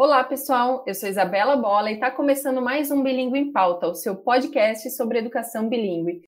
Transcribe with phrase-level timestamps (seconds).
[0.00, 0.84] Olá, pessoal.
[0.86, 4.88] Eu sou Isabela Bola e está começando mais um Bilingue em Pauta, o seu podcast
[4.92, 6.22] sobre educação bilíngue.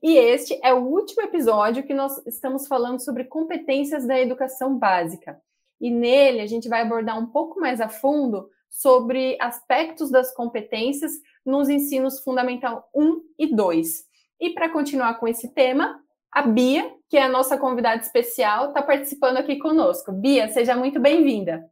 [0.00, 5.42] E este é o último episódio que nós estamos falando sobre competências da educação básica.
[5.80, 11.10] E nele a gente vai abordar um pouco mais a fundo sobre aspectos das competências
[11.44, 14.05] nos ensinos fundamental 1 e 2.
[14.40, 15.98] E para continuar com esse tema,
[16.30, 20.12] a Bia, que é a nossa convidada especial, está participando aqui conosco.
[20.12, 21.70] Bia, seja muito bem-vinda.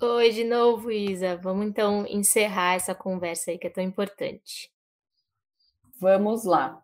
[0.00, 1.36] Oi, de novo, Isa.
[1.36, 4.72] Vamos então encerrar essa conversa aí que é tão importante.
[6.00, 6.82] Vamos lá.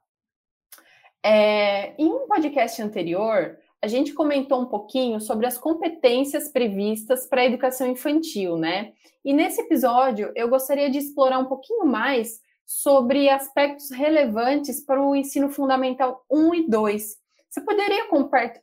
[1.22, 7.40] É, em um podcast anterior, a gente comentou um pouquinho sobre as competências previstas para
[7.40, 8.92] a educação infantil, né?
[9.24, 15.16] E nesse episódio eu gostaria de explorar um pouquinho mais sobre aspectos relevantes para o
[15.16, 17.16] ensino fundamental 1 e 2.
[17.48, 18.06] Você poderia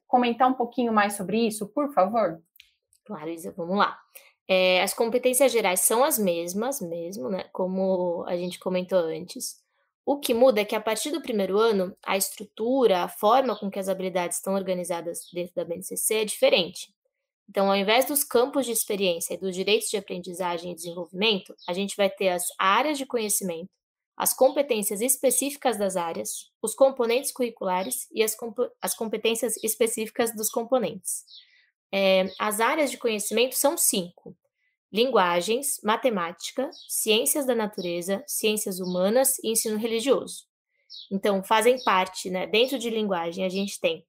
[0.07, 2.41] comentar um pouquinho mais sobre isso, por favor?
[3.03, 3.99] Claro, Isa, vamos lá.
[4.47, 7.49] É, as competências gerais são as mesmas, mesmo, né?
[7.51, 9.61] Como a gente comentou antes.
[10.05, 13.69] O que muda é que a partir do primeiro ano, a estrutura, a forma com
[13.69, 16.93] que as habilidades estão organizadas dentro da BNCC é diferente.
[17.49, 21.73] Então, ao invés dos campos de experiência e dos direitos de aprendizagem e desenvolvimento, a
[21.73, 23.69] gente vai ter as áreas de conhecimento,
[24.17, 30.49] as competências específicas das áreas, os componentes curriculares e as, comp as competências específicas dos
[30.49, 31.23] componentes.
[31.93, 34.35] É, as áreas de conhecimento são cinco:
[34.91, 40.45] linguagens, matemática, ciências da natureza, ciências humanas e ensino religioso.
[41.11, 44.03] Então, fazem parte, né, dentro de linguagem, a gente tem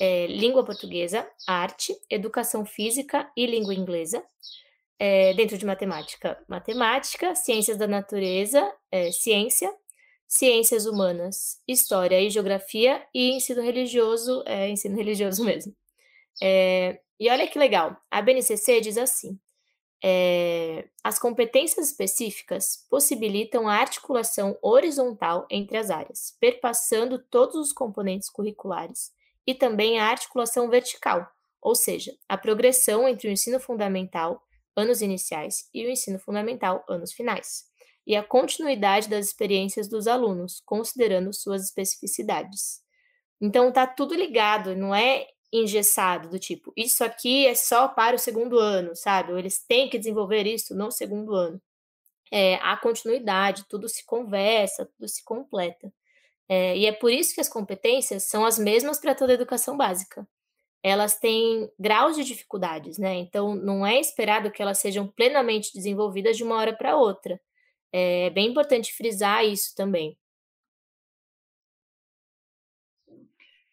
[0.00, 4.24] é, língua portuguesa, arte, educação física e língua inglesa
[5.00, 9.74] é, dentro de matemática, matemática, ciências da natureza, é, ciência,
[10.28, 15.74] ciências humanas, história e geografia, e ensino religioso, é, ensino religioso mesmo.
[16.42, 19.40] É, e olha que legal, a BNCC diz assim:
[20.04, 28.28] é, as competências específicas possibilitam a articulação horizontal entre as áreas, perpassando todos os componentes
[28.28, 29.12] curriculares,
[29.46, 31.26] e também a articulação vertical,
[31.62, 34.42] ou seja, a progressão entre o ensino fundamental
[34.80, 37.64] anos iniciais, e o ensino fundamental, anos finais,
[38.06, 42.80] e a continuidade das experiências dos alunos, considerando suas especificidades.
[43.40, 48.18] Então, tá tudo ligado, não é engessado, do tipo, isso aqui é só para o
[48.18, 49.32] segundo ano, sabe?
[49.32, 51.60] Ou eles têm que desenvolver isso no segundo ano.
[52.32, 55.92] É, há continuidade, tudo se conversa, tudo se completa.
[56.48, 59.76] É, e é por isso que as competências são as mesmas para toda a educação
[59.76, 60.26] básica
[60.82, 63.14] elas têm graus de dificuldades, né?
[63.16, 67.40] Então, não é esperado que elas sejam plenamente desenvolvidas de uma hora para outra.
[67.92, 70.16] É bem importante frisar isso também.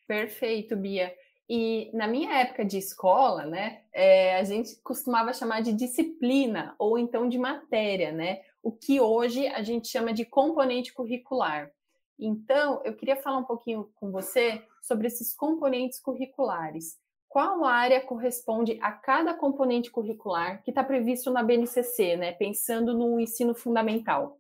[0.08, 1.14] Perfeito, Bia.
[1.50, 6.98] E na minha época de escola, né, é, a gente costumava chamar de disciplina ou
[6.98, 8.42] então de matéria, né?
[8.62, 11.72] O que hoje a gente chama de componente curricular.
[12.20, 16.98] Então, eu queria falar um pouquinho com você sobre esses componentes curriculares.
[17.28, 22.32] Qual área corresponde a cada componente curricular que está previsto na BNCC, né?
[22.32, 24.40] Pensando no ensino fundamental.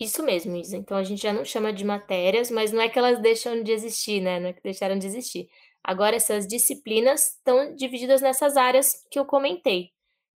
[0.00, 0.76] Isso mesmo, Isa.
[0.76, 3.72] Então a gente já não chama de matérias, mas não é que elas deixam de
[3.72, 4.40] existir, né?
[4.40, 5.48] Não é que deixaram de existir.
[5.82, 9.92] Agora, essas disciplinas estão divididas nessas áreas que eu comentei.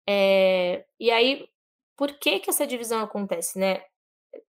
[0.08, 0.84] É...
[0.98, 1.48] E aí,
[1.96, 3.82] por que, que essa divisão acontece, né?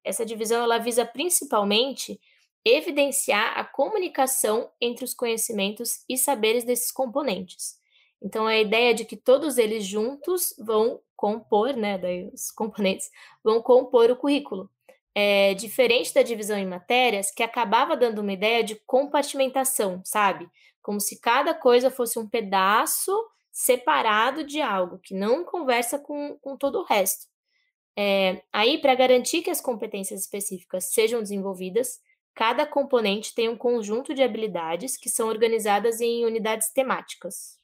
[0.03, 2.19] Essa divisão ela visa principalmente
[2.65, 7.75] evidenciar a comunicação entre os conhecimentos e saberes desses componentes.
[8.21, 13.09] Então, a ideia de que todos eles juntos vão compor, né, daí os componentes
[13.43, 14.69] vão compor o currículo.
[15.13, 20.49] É diferente da divisão em matérias, que acabava dando uma ideia de compartimentação, sabe?
[20.81, 23.11] Como se cada coisa fosse um pedaço
[23.51, 27.27] separado de algo, que não conversa com, com todo o resto.
[27.97, 31.99] É, aí, para garantir que as competências específicas sejam desenvolvidas,
[32.33, 37.57] cada componente tem um conjunto de habilidades que são organizadas em unidades temáticas.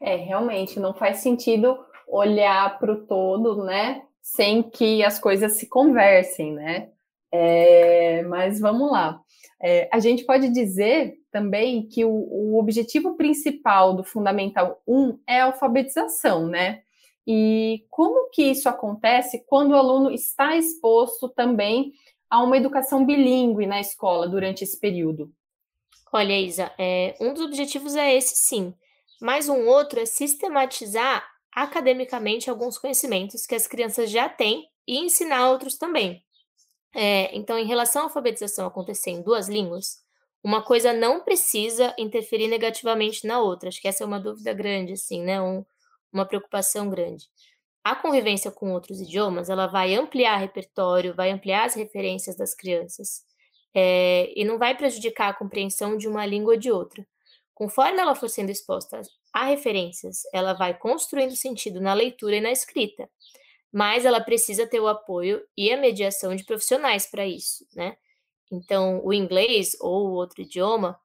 [0.00, 1.76] É, realmente, não faz sentido
[2.06, 6.90] olhar para o todo, né, sem que as coisas se conversem, né?
[7.30, 9.20] É, mas vamos lá.
[9.60, 15.40] É, a gente pode dizer também que o, o objetivo principal do Fundamental 1 é
[15.40, 16.82] a alfabetização, né?
[17.30, 21.92] E como que isso acontece quando o aluno está exposto também
[22.30, 25.30] a uma educação bilíngue na escola durante esse período?
[26.10, 28.72] Olha, Isa, é, um dos objetivos é esse sim,
[29.20, 31.22] mas um outro é sistematizar
[31.54, 36.24] academicamente alguns conhecimentos que as crianças já têm e ensinar outros também.
[36.94, 39.98] É, então, em relação à alfabetização acontecer em duas línguas,
[40.42, 43.68] uma coisa não precisa interferir negativamente na outra.
[43.68, 45.42] Acho que essa é uma dúvida grande, assim, né?
[45.42, 45.62] Um,
[46.12, 47.26] uma preocupação grande.
[47.84, 53.24] A convivência com outros idiomas, ela vai ampliar repertório, vai ampliar as referências das crianças
[53.74, 57.06] é, e não vai prejudicar a compreensão de uma língua ou de outra.
[57.54, 59.00] Conforme ela for sendo exposta
[59.32, 63.08] a referências, ela vai construindo sentido na leitura e na escrita,
[63.72, 67.96] mas ela precisa ter o apoio e a mediação de profissionais para isso, né?
[68.50, 70.98] Então, o inglês ou outro idioma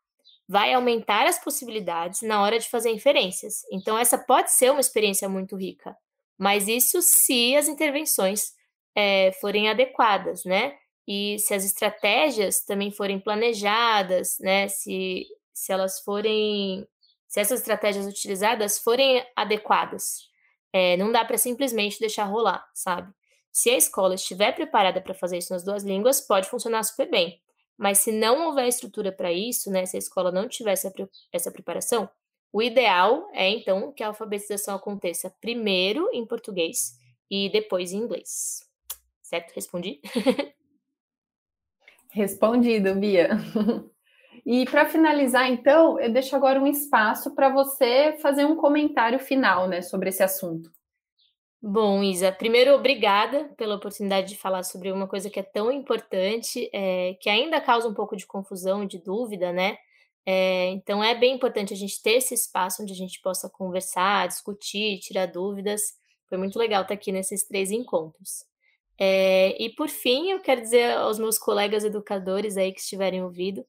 [0.48, 3.64] vai aumentar as possibilidades na hora de fazer inferências.
[3.72, 5.96] Então, essa pode ser uma experiência muito rica,
[6.38, 8.54] mas isso se as intervenções
[8.96, 10.76] é, forem adequadas, né?
[11.08, 14.68] E se as estratégias também forem planejadas, né?
[14.68, 16.88] Se, se elas forem,
[17.28, 20.32] se essas estratégias utilizadas forem adequadas.
[20.72, 23.14] É, não dá para simplesmente deixar rolar, sabe?
[23.52, 27.43] Se a escola estiver preparada para fazer isso nas duas línguas, pode funcionar super bem.
[27.78, 30.94] Mas se não houver estrutura para isso, né, se a escola não tiver essa,
[31.32, 32.10] essa preparação,
[32.52, 36.94] o ideal é então que a alfabetização aconteça primeiro em português
[37.30, 38.60] e depois em inglês.
[39.24, 39.54] Certo?
[39.54, 40.00] Respondi?
[42.12, 43.30] Respondido, Bia.
[44.46, 49.70] E para finalizar, então, eu deixo agora um espaço para você fazer um comentário final
[49.70, 50.70] né, sobre esse assunto.
[51.66, 56.70] Bom, Isa, primeiro, obrigada pela oportunidade de falar sobre uma coisa que é tão importante,
[56.74, 59.78] é, que ainda causa um pouco de confusão, de dúvida, né?
[60.26, 64.28] É, então, é bem importante a gente ter esse espaço onde a gente possa conversar,
[64.28, 65.94] discutir, tirar dúvidas.
[66.28, 68.44] Foi muito legal estar aqui nesses três encontros.
[69.00, 73.66] É, e, por fim, eu quero dizer aos meus colegas educadores aí que estiverem ouvindo,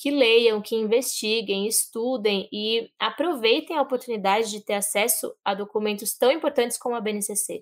[0.00, 6.32] que leiam, que investiguem, estudem e aproveitem a oportunidade de ter acesso a documentos tão
[6.32, 7.60] importantes como a BNCC.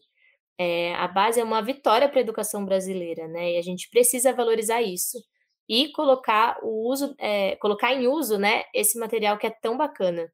[0.56, 3.54] É, a base é uma vitória para a educação brasileira, né?
[3.54, 5.18] E a gente precisa valorizar isso
[5.68, 10.32] e colocar o uso, é, colocar em uso, né, esse material que é tão bacana.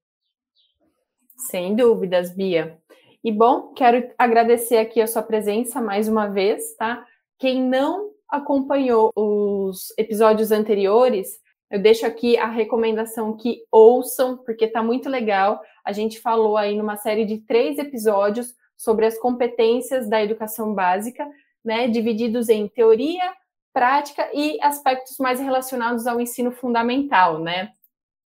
[1.39, 2.79] Sem dúvidas, Bia.
[3.25, 7.07] E bom, quero agradecer aqui a sua presença mais uma vez, tá?
[7.39, 11.43] Quem não acompanhou os episódios anteriores,
[11.75, 15.61] eu deixo aqui a recomendação que ouçam, porque está muito legal.
[15.85, 21.29] A gente falou aí numa série de três episódios sobre as competências da educação básica,
[21.65, 23.35] né, divididos em teoria,
[23.73, 27.73] prática e aspectos mais relacionados ao ensino fundamental, né?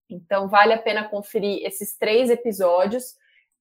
[0.09, 3.15] Então vale a pena conferir esses três episódios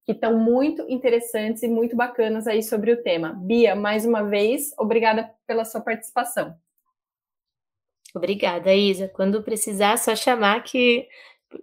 [0.05, 3.35] que estão muito interessantes e muito bacanas aí sobre o tema.
[3.35, 6.57] Bia, mais uma vez, obrigada pela sua participação.
[8.15, 9.09] Obrigada, Isa.
[9.09, 11.07] Quando precisar, é só chamar que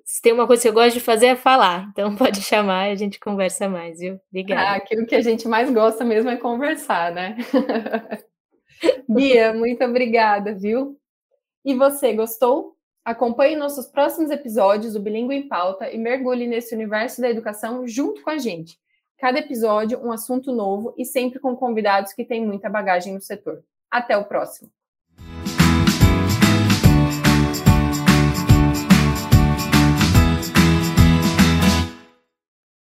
[0.04, 1.90] se tem uma coisa que eu gosto de fazer é falar.
[1.94, 4.20] Então pode chamar e a gente conversa mais, viu?
[4.30, 4.62] Obrigada.
[4.62, 7.38] Ah, aquilo que a gente mais gosta mesmo é conversar, né?
[9.08, 10.98] Bia, muito obrigada, viu?
[11.64, 12.76] E você, gostou?
[13.06, 18.22] Acompanhe nossos próximos episódios do Bilingue em Pauta e mergulhe nesse universo da educação junto
[18.22, 18.78] com a gente.
[19.18, 23.64] Cada episódio, um assunto novo e sempre com convidados que têm muita bagagem no setor.
[23.90, 24.70] Até o próximo!